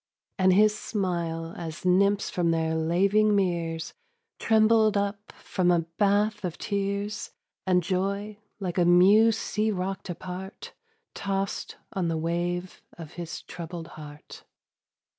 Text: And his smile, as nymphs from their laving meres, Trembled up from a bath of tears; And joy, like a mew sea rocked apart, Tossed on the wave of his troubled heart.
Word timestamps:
And 0.39 0.51
his 0.53 0.75
smile, 0.75 1.53
as 1.55 1.85
nymphs 1.85 2.31
from 2.31 2.49
their 2.49 2.73
laving 2.73 3.35
meres, 3.35 3.93
Trembled 4.39 4.97
up 4.97 5.31
from 5.33 5.69
a 5.69 5.81
bath 5.99 6.43
of 6.43 6.57
tears; 6.57 7.29
And 7.67 7.83
joy, 7.83 8.39
like 8.59 8.79
a 8.79 8.85
mew 8.85 9.31
sea 9.31 9.69
rocked 9.69 10.09
apart, 10.09 10.73
Tossed 11.13 11.77
on 11.93 12.07
the 12.07 12.17
wave 12.17 12.81
of 12.97 13.11
his 13.13 13.43
troubled 13.43 13.89
heart. 13.89 14.43